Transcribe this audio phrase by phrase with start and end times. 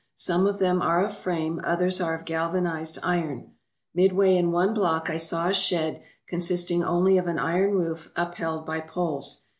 [0.15, 3.51] Some of them are of frame, others are of galvanized iron.
[3.93, 8.11] Mid way in one block I saw a shed consisting only of an iron roof
[8.15, 9.43] upheld by poles.